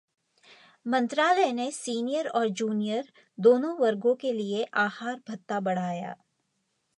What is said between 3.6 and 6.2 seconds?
वर्गों के लिए आहार भत्ता बढ़ाया